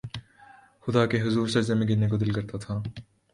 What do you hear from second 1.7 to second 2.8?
میں گرنے کو دل کرتا